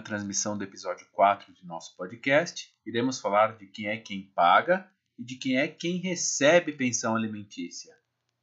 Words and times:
transmissão 0.00 0.56
do 0.56 0.64
episódio 0.64 1.06
4 1.12 1.52
de 1.52 1.66
nosso 1.66 1.96
podcast, 1.96 2.74
iremos 2.84 3.20
falar 3.20 3.56
de 3.56 3.66
quem 3.66 3.86
é 3.86 3.96
quem 3.96 4.22
paga 4.34 4.90
e 5.18 5.24
de 5.24 5.36
quem 5.36 5.58
é 5.58 5.68
quem 5.68 5.98
recebe 5.98 6.72
pensão 6.72 7.14
alimentícia. 7.14 7.94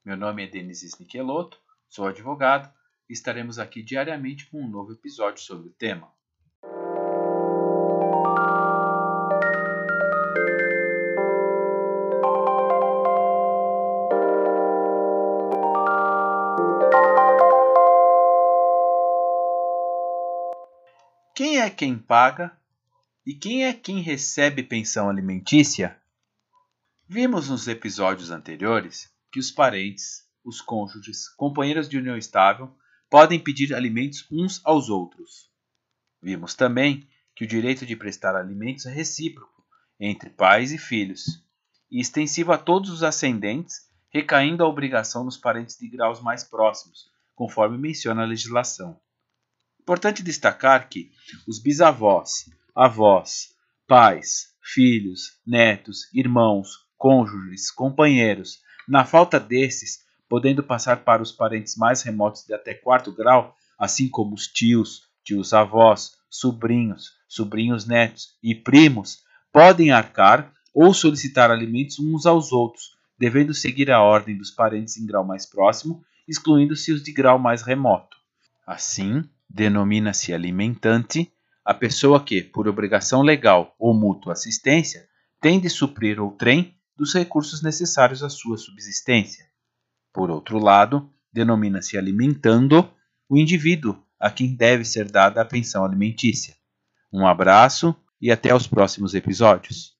Meu 0.06 0.16
nome 0.16 0.44
é 0.44 0.48
Denis 0.48 0.84
Snichelotto, 0.84 1.60
sou 1.90 2.08
advogado 2.08 2.72
e 3.10 3.14
estaremos 3.14 3.60
aqui 3.60 3.84
diariamente 3.84 4.50
com 4.50 4.64
um 4.64 4.70
novo 4.70 4.94
episódio 4.94 5.44
sobre 5.44 5.68
o 5.68 5.74
tema. 5.74 6.14
Quem 21.44 21.60
é 21.60 21.72
quem 21.72 21.98
paga 21.98 22.56
e 23.26 23.34
quem 23.34 23.66
é 23.66 23.74
quem 23.74 24.00
recebe 24.00 24.62
pensão 24.62 25.10
alimentícia? 25.10 26.00
Vimos 27.10 27.50
nos 27.50 27.68
episódios 27.68 28.30
anteriores 28.30 29.12
que 29.32 29.40
os 29.40 29.50
parentes, 29.50 30.30
os 30.46 30.62
cônjuges, 30.62 31.28
companheiros 31.30 31.90
de 31.90 31.98
união 31.98 32.16
estável 32.16 32.72
podem 33.10 33.40
pedir 33.40 33.74
alimentos 33.74 34.24
uns 34.32 34.62
aos 34.64 34.88
outros. 34.88 35.50
Vimos 36.22 36.54
também 36.54 37.10
que 37.36 37.44
o 37.44 37.48
direito 37.48 37.88
de 37.88 37.96
prestar 37.96 38.36
alimentos 38.36 38.86
é 38.86 38.94
recíproco 38.94 39.66
entre 40.00 40.30
pais 40.30 40.72
e 40.72 40.78
filhos 40.78 41.44
e 41.90 42.00
extensivo 42.00 42.52
a 42.52 42.58
todos 42.60 42.92
os 42.92 43.02
ascendentes, 43.02 43.90
recaindo 44.12 44.64
a 44.64 44.68
obrigação 44.68 45.24
nos 45.24 45.38
parentes 45.38 45.76
de 45.76 45.90
graus 45.90 46.22
mais 46.22 46.44
próximos, 46.44 47.10
conforme 47.34 47.80
menciona 47.80 48.22
a 48.22 48.28
legislação. 48.28 49.02
Importante 49.92 50.24
destacar 50.24 50.88
que 50.88 51.12
os 51.46 51.60
bisavós, 51.60 52.50
avós, 52.74 53.50
pais, 53.86 54.54
filhos, 54.64 55.34
netos, 55.46 56.08
irmãos, 56.14 56.88
cônjuges, 56.98 57.70
companheiros, 57.70 58.62
na 58.88 59.04
falta 59.04 59.38
desses, 59.38 60.00
podendo 60.30 60.64
passar 60.64 61.04
para 61.04 61.22
os 61.22 61.34
parentes 61.34 61.76
mais 61.76 62.04
remotos 62.04 62.46
de 62.46 62.54
até 62.54 62.74
quarto 62.74 63.12
grau, 63.12 63.54
assim 63.78 64.08
como 64.08 64.34
os 64.34 64.48
tios, 64.48 65.10
tios 65.26 65.52
avós, 65.52 66.14
sobrinhos, 66.30 67.12
sobrinhos 67.28 67.86
netos 67.86 68.38
e 68.42 68.56
primos, 68.56 69.26
podem 69.52 69.92
arcar 69.92 70.54
ou 70.74 70.94
solicitar 70.94 71.52
alimentos 71.52 72.00
uns 72.00 72.26
aos 72.26 72.54
outros, 72.54 72.96
devendo 73.20 73.54
seguir 73.54 73.92
a 73.92 74.02
ordem 74.02 74.38
dos 74.38 74.52
parentes 74.52 74.96
em 74.96 75.06
grau 75.06 75.26
mais 75.26 75.46
próximo, 75.46 76.02
excluindo-se 76.26 76.94
os 76.94 77.04
de 77.04 77.12
grau 77.12 77.38
mais 77.38 77.62
remoto. 77.62 78.21
Assim, 78.72 79.26
denomina-se 79.50 80.34
alimentante 80.34 81.30
a 81.66 81.74
pessoa 81.74 82.24
que, 82.24 82.42
por 82.42 82.70
obrigação 82.70 83.22
legal 83.22 83.76
ou 83.78 83.94
mútua 83.94 84.32
assistência, 84.32 85.10
tem 85.42 85.60
de 85.60 85.70
suprir 85.70 86.22
outrem 86.22 86.74
dos 86.96 87.14
recursos 87.14 87.62
necessários 87.62 88.24
à 88.24 88.30
sua 88.30 88.58
subsistência. 88.58 89.46
Por 90.14 90.32
outro 90.32 90.58
lado, 90.58 91.12
denomina-se 91.34 91.98
alimentando 91.98 92.90
o 93.28 93.36
indivíduo 93.36 94.02
a 94.18 94.32
quem 94.32 94.56
deve 94.56 94.86
ser 94.86 95.12
dada 95.12 95.42
a 95.42 95.46
pensão 95.46 95.84
alimentícia. 95.84 96.56
Um 97.12 97.28
abraço 97.28 97.94
e 98.22 98.32
até 98.32 98.56
os 98.56 98.68
próximos 98.68 99.14
episódios. 99.14 99.98